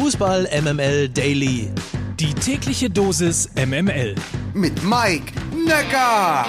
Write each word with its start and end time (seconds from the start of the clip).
Fußball 0.00 0.46
MML 0.62 1.08
Daily. 1.08 1.72
Die 2.20 2.32
tägliche 2.32 2.88
Dosis 2.88 3.50
MML. 3.56 4.14
Mit 4.54 4.80
Mike 4.84 5.32
Necker. 5.66 6.46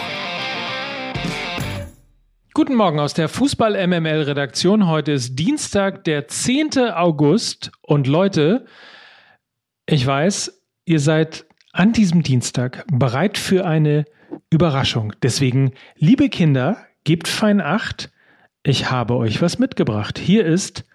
Guten 2.54 2.76
Morgen 2.76 3.00
aus 3.00 3.16
der 3.16 3.28
Fußball 3.28 3.88
MML 3.88 4.22
Redaktion. 4.22 4.86
Heute 4.86 5.14
ist 5.14 5.34
Dienstag, 5.40 6.04
der 6.04 6.28
10. 6.28 6.78
August. 6.94 7.72
Und 7.82 8.06
Leute, 8.06 8.68
ich 9.88 10.06
weiß, 10.06 10.62
ihr 10.86 11.00
seid 11.00 11.48
an 11.74 11.92
diesem 11.92 12.22
Dienstag 12.22 12.86
bereit 12.92 13.40
für 13.40 13.66
eine 13.66 14.06
Überraschung. 14.52 15.14
Deswegen, 15.24 15.74
liebe 15.96 16.30
Kinder, 16.30 16.86
gebt 17.04 17.28
fein 17.28 17.62
Acht. 17.62 18.12
Ich 18.62 18.92
habe 18.92 19.16
euch 19.16 19.42
was 19.42 19.58
mitgebracht. 19.58 20.20
Hier 20.20 20.46
ist 20.46 20.86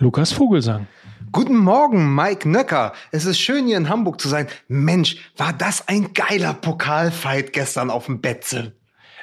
Lukas 0.00 0.32
Vogelsang. 0.32 0.86
Guten 1.32 1.56
Morgen, 1.56 2.14
Mike 2.14 2.48
Nöcker. 2.48 2.92
Es 3.10 3.24
ist 3.24 3.40
schön, 3.40 3.66
hier 3.66 3.76
in 3.76 3.88
Hamburg 3.88 4.20
zu 4.20 4.28
sein. 4.28 4.46
Mensch, 4.68 5.16
war 5.36 5.52
das 5.52 5.88
ein 5.88 6.14
geiler 6.14 6.54
Pokalfight 6.54 7.52
gestern 7.52 7.90
auf 7.90 8.06
dem 8.06 8.20
Betze. 8.20 8.76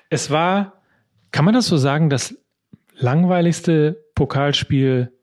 Es 0.10 0.30
war, 0.32 0.82
kann 1.32 1.46
man 1.46 1.54
das 1.54 1.68
so 1.68 1.78
sagen, 1.78 2.10
das 2.10 2.36
langweiligste 2.94 4.04
Pokalspiel 4.16 5.14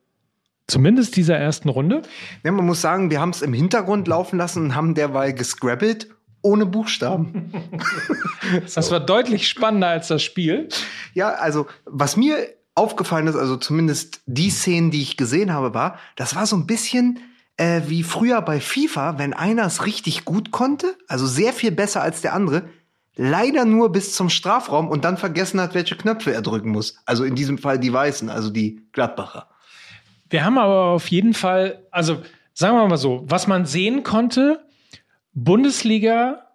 zumindest 0.66 1.16
dieser 1.16 1.36
ersten 1.36 1.68
Runde? 1.68 2.00
Ja, 2.44 2.52
man 2.52 2.64
muss 2.64 2.80
sagen, 2.80 3.10
wir 3.10 3.20
haben 3.20 3.30
es 3.30 3.42
im 3.42 3.52
Hintergrund 3.52 4.08
laufen 4.08 4.38
lassen 4.38 4.62
und 4.64 4.74
haben 4.74 4.94
derweil 4.94 5.34
gescrabbelt 5.34 6.08
ohne 6.40 6.66
Buchstaben. 6.66 7.52
Das 8.74 8.90
war 8.90 9.00
deutlich 9.00 9.48
spannender 9.48 9.86
als 9.86 10.08
das 10.08 10.22
Spiel. 10.22 10.68
Ja, 11.14 11.30
also 11.30 11.68
was 11.86 12.16
mir 12.16 12.36
aufgefallen 12.74 13.26
ist, 13.26 13.36
also 13.36 13.56
zumindest 13.56 14.20
die 14.26 14.50
Szenen, 14.50 14.90
die 14.90 15.02
ich 15.02 15.16
gesehen 15.16 15.52
habe, 15.52 15.74
war, 15.74 15.98
das 16.16 16.34
war 16.34 16.46
so 16.46 16.56
ein 16.56 16.66
bisschen 16.66 17.20
äh, 17.56 17.82
wie 17.86 18.02
früher 18.02 18.40
bei 18.40 18.60
FIFA, 18.60 19.18
wenn 19.18 19.34
einer 19.34 19.66
es 19.66 19.84
richtig 19.84 20.24
gut 20.24 20.50
konnte, 20.50 20.96
also 21.08 21.26
sehr 21.26 21.52
viel 21.52 21.70
besser 21.70 22.02
als 22.02 22.22
der 22.22 22.34
andere, 22.34 22.68
leider 23.16 23.64
nur 23.64 23.92
bis 23.92 24.14
zum 24.14 24.30
Strafraum 24.30 24.88
und 24.88 25.04
dann 25.04 25.18
vergessen 25.18 25.60
hat, 25.60 25.74
welche 25.74 25.96
Knöpfe 25.96 26.32
er 26.32 26.42
drücken 26.42 26.70
muss. 26.70 26.96
Also 27.04 27.24
in 27.24 27.34
diesem 27.34 27.58
Fall 27.58 27.78
die 27.78 27.92
Weißen, 27.92 28.30
also 28.30 28.50
die 28.50 28.80
Gladbacher. 28.92 29.48
Wir 30.30 30.44
haben 30.44 30.56
aber 30.56 30.84
auf 30.86 31.08
jeden 31.08 31.34
Fall, 31.34 31.86
also 31.90 32.22
sagen 32.54 32.76
wir 32.76 32.88
mal 32.88 32.96
so, 32.96 33.24
was 33.26 33.46
man 33.46 33.66
sehen 33.66 34.02
konnte, 34.02 34.64
Bundesliga 35.34 36.46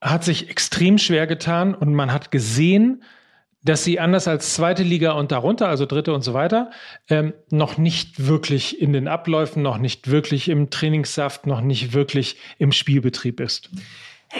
hat 0.00 0.24
sich 0.24 0.50
extrem 0.50 0.98
schwer 0.98 1.28
getan 1.28 1.74
und 1.74 1.94
man 1.94 2.12
hat 2.12 2.32
gesehen, 2.32 3.04
dass 3.62 3.84
sie 3.84 4.00
anders 4.00 4.28
als 4.28 4.54
zweite 4.54 4.82
Liga 4.82 5.12
und 5.12 5.32
darunter, 5.32 5.68
also 5.68 5.86
dritte 5.86 6.12
und 6.12 6.22
so 6.22 6.34
weiter, 6.34 6.70
ähm, 7.08 7.32
noch 7.50 7.78
nicht 7.78 8.26
wirklich 8.26 8.80
in 8.80 8.92
den 8.92 9.08
Abläufen, 9.08 9.62
noch 9.62 9.78
nicht 9.78 10.10
wirklich 10.10 10.48
im 10.48 10.70
Trainingssaft, 10.70 11.46
noch 11.46 11.60
nicht 11.60 11.92
wirklich 11.92 12.36
im 12.58 12.72
Spielbetrieb 12.72 13.40
ist. 13.40 13.70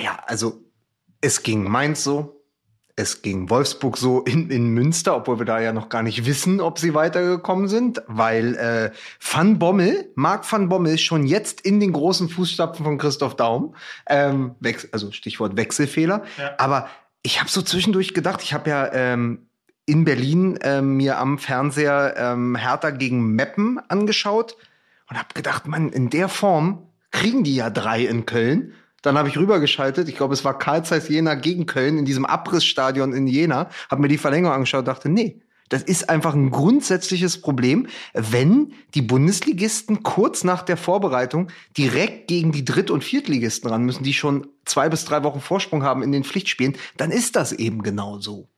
Ja, 0.02 0.18
also 0.26 0.60
es 1.20 1.42
ging 1.42 1.62
Mainz 1.64 2.02
so, 2.02 2.42
es 2.94 3.22
ging 3.22 3.48
Wolfsburg 3.48 3.96
so 3.96 4.20
in, 4.20 4.50
in 4.50 4.68
Münster, 4.68 5.16
obwohl 5.16 5.38
wir 5.38 5.46
da 5.46 5.60
ja 5.60 5.72
noch 5.72 5.88
gar 5.88 6.02
nicht 6.02 6.26
wissen, 6.26 6.60
ob 6.60 6.78
sie 6.78 6.94
weitergekommen 6.94 7.68
sind, 7.68 8.02
weil 8.06 8.54
äh, 8.56 8.90
Van 9.20 9.58
Bommel, 9.58 10.10
Marc 10.14 10.50
van 10.50 10.68
Bommel, 10.68 10.98
schon 10.98 11.26
jetzt 11.26 11.62
in 11.62 11.80
den 11.80 11.92
großen 11.92 12.28
Fußstapfen 12.28 12.84
von 12.84 12.98
Christoph 12.98 13.36
Daum, 13.36 13.74
ähm, 14.06 14.56
also 14.92 15.10
Stichwort 15.10 15.56
Wechselfehler, 15.56 16.24
ja. 16.36 16.54
aber 16.58 16.88
ich 17.22 17.40
habe 17.40 17.50
so 17.50 17.62
zwischendurch 17.62 18.14
gedacht, 18.14 18.42
ich 18.42 18.52
habe 18.52 18.70
ja 18.70 18.92
ähm, 18.92 19.46
in 19.86 20.04
Berlin 20.04 20.58
ähm, 20.62 20.96
mir 20.96 21.18
am 21.18 21.38
Fernseher 21.38 22.14
ähm, 22.16 22.56
Hertha 22.56 22.90
gegen 22.90 23.34
Meppen 23.34 23.80
angeschaut 23.88 24.56
und 25.08 25.18
habe 25.18 25.28
gedacht, 25.34 25.66
man, 25.66 25.90
in 25.90 26.10
der 26.10 26.28
Form 26.28 26.86
kriegen 27.10 27.44
die 27.44 27.56
ja 27.56 27.70
drei 27.70 28.02
in 28.02 28.26
Köln. 28.26 28.74
Dann 29.02 29.18
habe 29.18 29.28
ich 29.28 29.36
rübergeschaltet, 29.36 30.08
ich 30.08 30.16
glaube, 30.16 30.34
es 30.34 30.44
war 30.44 30.58
Karl 30.58 30.84
Zeiss 30.84 31.08
Jena 31.08 31.34
gegen 31.34 31.66
Köln 31.66 31.98
in 31.98 32.04
diesem 32.04 32.24
Abrissstadion 32.24 33.12
in 33.12 33.26
Jena, 33.26 33.68
habe 33.90 34.02
mir 34.02 34.08
die 34.08 34.18
Verlängerung 34.18 34.54
angeschaut 34.54 34.86
dachte, 34.86 35.08
nee, 35.08 35.42
das 35.72 35.82
ist 35.82 36.10
einfach 36.10 36.34
ein 36.34 36.50
grundsätzliches 36.50 37.40
Problem, 37.40 37.86
wenn 38.12 38.74
die 38.94 39.00
Bundesligisten 39.00 40.02
kurz 40.02 40.44
nach 40.44 40.62
der 40.62 40.76
Vorbereitung 40.76 41.48
direkt 41.78 42.28
gegen 42.28 42.52
die 42.52 42.64
Dritt- 42.64 42.90
und 42.90 43.02
Viertligisten 43.02 43.70
ran 43.70 43.84
müssen, 43.84 44.04
die 44.04 44.12
schon 44.12 44.46
zwei 44.66 44.90
bis 44.90 45.06
drei 45.06 45.22
Wochen 45.24 45.40
Vorsprung 45.40 45.82
haben 45.82 46.02
in 46.02 46.12
den 46.12 46.24
Pflichtspielen, 46.24 46.76
dann 46.98 47.10
ist 47.10 47.36
das 47.36 47.52
eben 47.52 47.82
genau 47.82 48.18
so. 48.18 48.48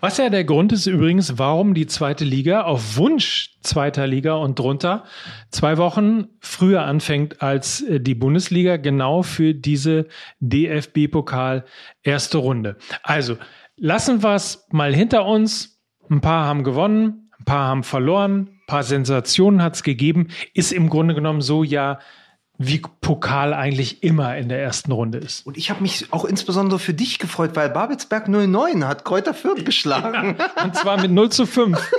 Was 0.00 0.18
ja 0.18 0.28
der 0.28 0.44
Grund 0.44 0.72
ist 0.72 0.86
übrigens, 0.86 1.38
warum 1.38 1.72
die 1.72 1.86
zweite 1.86 2.24
Liga 2.24 2.62
auf 2.62 2.96
Wunsch 2.96 3.56
zweiter 3.62 4.06
Liga 4.06 4.34
und 4.34 4.58
drunter 4.58 5.04
zwei 5.50 5.78
Wochen 5.78 6.26
früher 6.40 6.82
anfängt 6.82 7.42
als 7.42 7.80
äh, 7.82 8.00
die 8.00 8.14
Bundesliga, 8.14 8.76
genau 8.76 9.22
für 9.22 9.54
diese 9.54 10.08
DFB-Pokal 10.40 11.64
erste 12.02 12.38
Runde. 12.38 12.76
Also 13.02 13.36
lassen 13.76 14.22
wir 14.22 14.34
es 14.34 14.66
mal 14.70 14.94
hinter 14.94 15.26
uns. 15.26 15.75
Ein 16.10 16.20
paar 16.20 16.46
haben 16.46 16.64
gewonnen, 16.64 17.30
ein 17.38 17.44
paar 17.44 17.68
haben 17.68 17.82
verloren, 17.82 18.48
ein 18.62 18.66
paar 18.66 18.82
Sensationen 18.82 19.62
hat 19.62 19.74
es 19.74 19.82
gegeben. 19.82 20.28
Ist 20.54 20.72
im 20.72 20.88
Grunde 20.88 21.14
genommen 21.14 21.40
so 21.40 21.64
ja, 21.64 21.98
wie 22.58 22.80
Pokal 23.00 23.52
eigentlich 23.52 24.02
immer 24.02 24.36
in 24.36 24.48
der 24.48 24.62
ersten 24.62 24.92
Runde 24.92 25.18
ist. 25.18 25.46
Und 25.46 25.56
ich 25.56 25.70
habe 25.70 25.82
mich 25.82 26.12
auch 26.12 26.24
insbesondere 26.24 26.78
für 26.78 26.94
dich 26.94 27.18
gefreut, 27.18 27.50
weil 27.54 27.68
Babelsberg 27.68 28.28
09 28.28 28.86
hat 28.86 29.04
Kräuter 29.04 29.34
Fürth 29.34 29.64
geschlagen. 29.64 30.36
Und 30.64 30.74
zwar 30.74 31.00
mit 31.00 31.10
0 31.10 31.30
zu 31.30 31.46
5. 31.46 31.78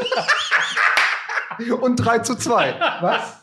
und 1.82 1.96
3 1.98 2.20
zu 2.20 2.36
2. 2.36 2.76
Was? 3.02 3.42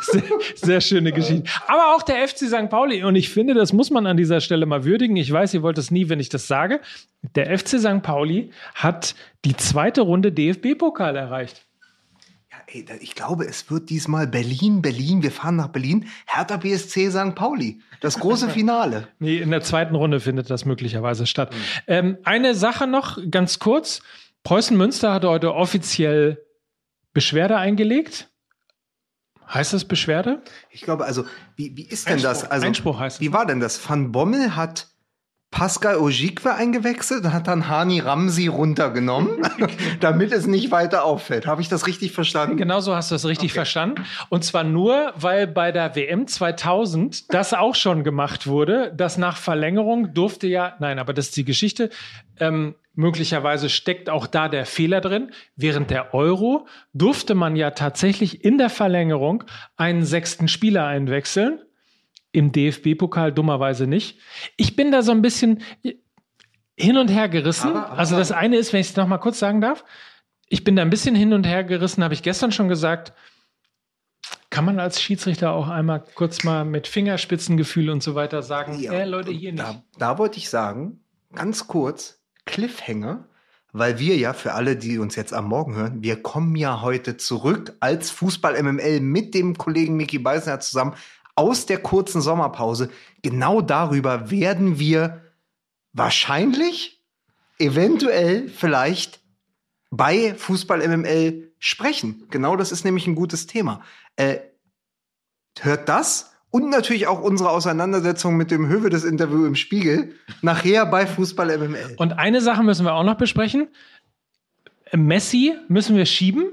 Sehr, 0.00 0.22
sehr, 0.54 0.80
schöne 0.80 1.12
Geschichte. 1.12 1.50
Aber 1.66 1.94
auch 1.94 2.02
der 2.02 2.26
FC 2.26 2.46
St. 2.48 2.68
Pauli. 2.70 3.02
Und 3.04 3.16
ich 3.16 3.28
finde, 3.30 3.54
das 3.54 3.72
muss 3.72 3.90
man 3.90 4.06
an 4.06 4.16
dieser 4.16 4.40
Stelle 4.40 4.66
mal 4.66 4.84
würdigen. 4.84 5.16
Ich 5.16 5.32
weiß, 5.32 5.54
ihr 5.54 5.62
wollt 5.62 5.78
es 5.78 5.90
nie, 5.90 6.08
wenn 6.08 6.20
ich 6.20 6.28
das 6.28 6.46
sage. 6.46 6.80
Der 7.34 7.56
FC 7.58 7.78
St. 7.80 8.02
Pauli 8.02 8.50
hat 8.74 9.14
die 9.44 9.56
zweite 9.56 10.02
Runde 10.02 10.32
DFB-Pokal 10.32 11.16
erreicht. 11.16 11.66
Ja, 12.50 12.58
ey, 12.68 12.84
ich 13.00 13.14
glaube, 13.14 13.44
es 13.44 13.70
wird 13.70 13.90
diesmal 13.90 14.26
Berlin, 14.26 14.80
Berlin. 14.80 15.22
Wir 15.22 15.32
fahren 15.32 15.56
nach 15.56 15.68
Berlin. 15.68 16.06
Hertha 16.26 16.56
BSC 16.56 17.10
St. 17.10 17.34
Pauli. 17.34 17.80
Das 18.00 18.18
große 18.20 18.48
Finale. 18.50 19.08
nee, 19.18 19.38
in 19.38 19.50
der 19.50 19.62
zweiten 19.62 19.94
Runde 19.94 20.20
findet 20.20 20.50
das 20.50 20.64
möglicherweise 20.64 21.26
statt. 21.26 21.52
Mhm. 21.52 21.58
Ähm, 21.88 22.18
eine 22.24 22.54
Sache 22.54 22.86
noch, 22.86 23.18
ganz 23.30 23.58
kurz. 23.58 24.02
Preußen 24.44 24.76
Münster 24.76 25.12
hatte 25.12 25.28
heute 25.28 25.54
offiziell 25.54 26.44
Beschwerde 27.18 27.56
eingelegt. 27.56 28.30
Heißt 29.52 29.72
das 29.72 29.84
Beschwerde? 29.84 30.40
Ich 30.70 30.82
glaube, 30.82 31.04
also, 31.04 31.24
wie, 31.56 31.76
wie 31.76 31.82
ist 31.82 32.06
denn 32.06 32.12
Einspruch, 32.14 32.30
das? 32.30 32.44
Also, 32.48 32.66
Einspruch 32.68 33.00
heißt 33.00 33.20
Wie 33.20 33.32
war 33.32 33.44
denn 33.44 33.58
das? 33.58 33.90
Van 33.90 34.12
Bommel 34.12 34.54
hat 34.54 34.86
Pascal 35.50 35.96
Ojikwe 35.96 36.54
eingewechselt 36.54 37.24
und 37.24 37.32
hat 37.32 37.48
dann 37.48 37.68
Hani 37.68 38.00
Ramsi 38.00 38.48
runtergenommen, 38.48 39.40
damit 40.00 40.30
es 40.30 40.46
nicht 40.46 40.70
weiter 40.70 41.04
auffällt. 41.04 41.46
Habe 41.46 41.62
ich 41.62 41.68
das 41.68 41.86
richtig 41.86 42.12
verstanden? 42.12 42.58
Genau 42.58 42.80
so 42.80 42.94
hast 42.94 43.10
du 43.10 43.14
das 43.14 43.24
richtig 43.24 43.50
okay. 43.50 43.60
verstanden. 43.60 44.04
Und 44.28 44.44
zwar 44.44 44.62
nur, 44.62 45.12
weil 45.16 45.46
bei 45.46 45.72
der 45.72 45.96
WM 45.96 46.26
2000 46.26 47.32
das 47.32 47.54
auch 47.54 47.74
schon 47.74 48.04
gemacht 48.04 48.46
wurde, 48.46 48.92
dass 48.94 49.16
nach 49.16 49.38
Verlängerung 49.38 50.12
durfte 50.12 50.46
ja, 50.46 50.74
nein, 50.80 50.98
aber 50.98 51.14
das 51.14 51.26
ist 51.26 51.36
die 51.38 51.44
Geschichte, 51.44 51.88
ähm, 52.38 52.74
möglicherweise 52.94 53.70
steckt 53.70 54.10
auch 54.10 54.26
da 54.26 54.48
der 54.48 54.66
Fehler 54.66 55.00
drin. 55.00 55.30
Während 55.56 55.90
der 55.90 56.14
Euro 56.14 56.66
durfte 56.92 57.34
man 57.34 57.56
ja 57.56 57.70
tatsächlich 57.70 58.44
in 58.44 58.58
der 58.58 58.70
Verlängerung 58.70 59.44
einen 59.76 60.04
sechsten 60.04 60.46
Spieler 60.46 60.84
einwechseln 60.84 61.60
im 62.32 62.52
DFB-Pokal 62.52 63.32
dummerweise 63.32 63.86
nicht. 63.86 64.18
Ich 64.56 64.76
bin 64.76 64.92
da 64.92 65.02
so 65.02 65.12
ein 65.12 65.22
bisschen 65.22 65.62
hin 66.76 66.96
und 66.96 67.08
her 67.08 67.28
gerissen. 67.28 67.70
Aber, 67.70 67.86
aber, 67.86 67.98
also 67.98 68.16
das 68.16 68.32
eine 68.32 68.56
ist, 68.56 68.72
wenn 68.72 68.80
ich 68.80 68.90
es 68.90 68.96
noch 68.96 69.08
mal 69.08 69.18
kurz 69.18 69.38
sagen 69.38 69.60
darf, 69.60 69.84
ich 70.48 70.64
bin 70.64 70.76
da 70.76 70.82
ein 70.82 70.90
bisschen 70.90 71.14
hin 71.14 71.32
und 71.32 71.44
her 71.44 71.64
gerissen, 71.64 72.02
habe 72.02 72.14
ich 72.14 72.22
gestern 72.22 72.52
schon 72.52 72.68
gesagt. 72.68 73.12
Kann 74.50 74.64
man 74.64 74.80
als 74.80 75.00
Schiedsrichter 75.00 75.52
auch 75.52 75.68
einmal 75.68 76.04
kurz 76.14 76.42
mal 76.42 76.64
mit 76.64 76.86
Fingerspitzengefühl 76.86 77.90
und 77.90 78.02
so 78.02 78.14
weiter 78.14 78.42
sagen, 78.42 78.78
ja, 78.80 78.92
äh, 78.92 79.04
Leute, 79.04 79.30
hier 79.30 79.52
nicht. 79.52 79.62
Da, 79.62 79.82
da 79.98 80.18
wollte 80.18 80.38
ich 80.38 80.48
sagen, 80.48 81.00
ganz 81.34 81.66
kurz, 81.66 82.22
Cliffhanger, 82.46 83.28
weil 83.72 83.98
wir 83.98 84.16
ja 84.16 84.32
für 84.32 84.54
alle, 84.54 84.76
die 84.76 84.98
uns 84.98 85.16
jetzt 85.16 85.34
am 85.34 85.46
Morgen 85.46 85.76
hören, 85.76 86.02
wir 86.02 86.22
kommen 86.22 86.56
ja 86.56 86.80
heute 86.80 87.18
zurück 87.18 87.76
als 87.80 88.10
Fußball 88.10 88.60
MML 88.62 89.00
mit 89.00 89.34
dem 89.34 89.56
Kollegen 89.58 89.96
Mickey 89.96 90.18
Beisner 90.18 90.60
zusammen 90.60 90.94
aus 91.38 91.66
der 91.66 91.78
kurzen 91.78 92.20
Sommerpause. 92.20 92.90
Genau 93.22 93.60
darüber 93.60 94.30
werden 94.30 94.80
wir 94.80 95.22
wahrscheinlich, 95.92 97.00
eventuell, 97.60 98.48
vielleicht 98.48 99.20
bei 99.90 100.34
Fußball 100.34 100.86
MML 100.86 101.52
sprechen. 101.60 102.24
Genau 102.30 102.56
das 102.56 102.72
ist 102.72 102.84
nämlich 102.84 103.06
ein 103.06 103.14
gutes 103.14 103.46
Thema. 103.46 103.82
Äh, 104.16 104.38
hört 105.60 105.88
das 105.88 106.32
und 106.50 106.70
natürlich 106.70 107.06
auch 107.06 107.22
unsere 107.22 107.50
Auseinandersetzung 107.50 108.36
mit 108.36 108.50
dem 108.50 108.66
Höwe 108.68 108.90
des 108.90 109.04
Interview 109.04 109.46
im 109.46 109.54
Spiegel 109.54 110.14
nachher 110.42 110.86
bei 110.86 111.06
Fußball 111.06 111.56
MML. 111.56 111.94
Und 111.98 112.12
eine 112.14 112.40
Sache 112.40 112.64
müssen 112.64 112.84
wir 112.84 112.94
auch 112.94 113.04
noch 113.04 113.16
besprechen. 113.16 113.68
Messi 114.92 115.54
müssen 115.68 115.96
wir 115.96 116.06
schieben, 116.06 116.46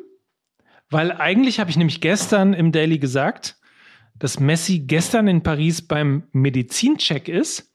weil 0.91 1.11
eigentlich 1.11 1.59
habe 1.59 1.71
ich 1.71 1.77
nämlich 1.77 2.01
gestern 2.01 2.53
im 2.53 2.71
Daily 2.71 2.99
gesagt, 2.99 3.54
dass 4.19 4.39
Messi 4.39 4.79
gestern 4.79 5.27
in 5.27 5.43
Paris 5.43 5.81
beim 5.81 6.23
Medizincheck 6.31 7.27
ist. 7.27 7.71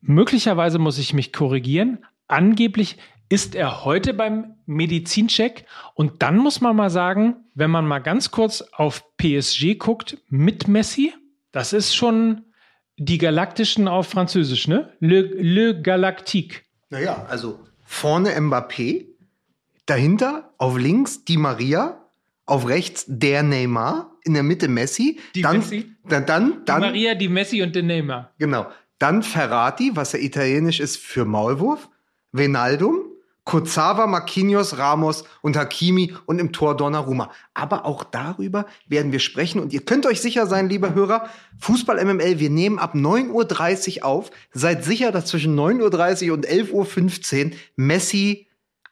Möglicherweise 0.00 0.78
muss 0.78 0.98
ich 0.98 1.14
mich 1.14 1.32
korrigieren. 1.32 2.04
Angeblich 2.28 2.98
ist 3.28 3.54
er 3.54 3.84
heute 3.84 4.12
beim 4.12 4.56
Medizincheck. 4.66 5.64
Und 5.94 6.22
dann 6.22 6.36
muss 6.36 6.60
man 6.60 6.76
mal 6.76 6.90
sagen, 6.90 7.36
wenn 7.54 7.70
man 7.70 7.86
mal 7.86 8.00
ganz 8.00 8.30
kurz 8.30 8.62
auf 8.72 9.04
PSG 9.16 9.78
guckt 9.78 10.18
mit 10.28 10.68
Messi, 10.68 11.14
das 11.50 11.72
ist 11.72 11.94
schon 11.94 12.44
die 12.98 13.18
Galaktischen 13.18 13.88
auf 13.88 14.08
Französisch, 14.08 14.68
ne? 14.68 14.92
Le, 15.00 15.20
Le 15.20 15.80
Galactique. 15.80 16.64
Naja, 16.90 17.24
also 17.28 17.58
vorne 17.84 18.38
Mbappé, 18.38 19.06
dahinter 19.86 20.52
auf 20.58 20.76
links 20.76 21.24
die 21.24 21.38
Maria, 21.38 22.01
auf 22.46 22.68
rechts 22.68 23.04
der 23.06 23.42
Neymar, 23.42 24.12
in 24.24 24.34
der 24.34 24.42
Mitte 24.42 24.68
Messi. 24.68 25.20
Die 25.34 25.42
dann, 25.42 25.58
Messi? 25.58 25.90
Dann, 26.08 26.26
dann, 26.26 26.64
dann 26.64 26.80
die 26.80 26.86
Maria, 26.88 27.14
die 27.14 27.28
Messi 27.28 27.62
und 27.62 27.74
der 27.74 27.82
Neymar. 27.82 28.32
Genau. 28.38 28.66
Dann 28.98 29.22
Ferrati, 29.22 29.92
was 29.94 30.12
ja 30.12 30.18
italienisch 30.18 30.80
ist 30.80 30.96
für 30.96 31.24
Maulwurf. 31.24 31.88
Venaldum, 32.32 33.02
Kurzawa, 33.44 34.06
Marquinhos, 34.06 34.78
Ramos 34.78 35.24
und 35.40 35.56
Hakimi 35.56 36.14
und 36.26 36.38
im 36.38 36.52
Tor 36.52 36.76
Donnarumma. 36.76 37.32
Aber 37.54 37.84
auch 37.84 38.04
darüber 38.04 38.66
werden 38.86 39.10
wir 39.10 39.18
sprechen 39.18 39.60
und 39.60 39.72
ihr 39.72 39.84
könnt 39.84 40.06
euch 40.06 40.20
sicher 40.20 40.46
sein, 40.46 40.68
liebe 40.68 40.94
Hörer, 40.94 41.28
Fußball 41.58 42.02
MML, 42.04 42.38
wir 42.38 42.50
nehmen 42.50 42.78
ab 42.78 42.94
9.30 42.94 43.98
Uhr 43.98 44.04
auf. 44.04 44.30
Seid 44.52 44.84
sicher, 44.84 45.10
dass 45.10 45.26
zwischen 45.26 45.58
9.30 45.58 46.28
Uhr 46.28 46.34
und 46.34 46.46
11.15 46.46 47.44
Uhr 47.46 47.50
Messi 47.76 48.46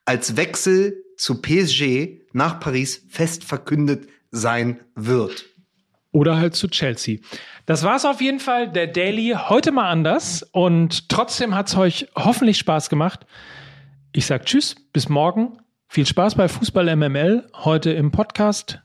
als 0.05 0.37
Wechsel 0.37 1.05
zu 1.21 1.41
PSG 1.41 2.21
nach 2.33 2.61
Paris 2.61 3.05
fest 3.09 3.45
verkündet 3.45 4.09
sein 4.31 4.81
wird. 4.95 5.45
Oder 6.13 6.39
halt 6.39 6.55
zu 6.55 6.69
Chelsea. 6.69 7.19
Das 7.67 7.85
war's 7.85 8.05
auf 8.05 8.21
jeden 8.21 8.41
Fall, 8.41 8.73
der 8.73 8.89
Daily. 8.89 9.37
Heute 9.49 9.71
mal 9.71 9.89
anders 9.89 10.43
und 10.53 11.09
trotzdem 11.09 11.55
hat's 11.55 11.77
euch 11.77 12.09
hoffentlich 12.17 12.59
Spaß 12.59 12.89
gemacht. 12.91 13.27
Ich 14.13 14.27
sag 14.27 14.47
Tschüss, 14.47 14.75
bis 14.93 15.09
morgen. 15.09 15.59
Viel 15.87 16.07
Spaß 16.07 16.35
bei 16.35 16.49
Fußball 16.49 16.97
MML 16.97 17.49
heute 17.65 17.91
im 17.93 18.11
Podcast. 18.11 18.81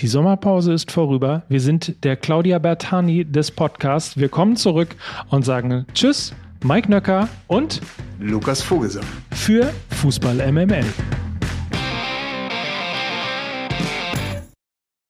Die 0.00 0.08
Sommerpause 0.08 0.72
ist 0.72 0.90
vorüber. 0.90 1.44
Wir 1.48 1.60
sind 1.60 2.02
der 2.02 2.16
Claudia 2.16 2.58
Bertani 2.58 3.24
des 3.24 3.52
Podcasts. 3.52 4.16
Wir 4.16 4.28
kommen 4.28 4.56
zurück 4.56 4.96
und 5.28 5.44
sagen 5.44 5.86
Tschüss, 5.94 6.34
Mike 6.64 6.90
Nöcker 6.90 7.28
und 7.46 7.80
Lukas 8.18 8.62
Vogelsang. 8.62 9.04
für 9.30 9.72
Fußball 9.90 10.50
MML. 10.50 10.84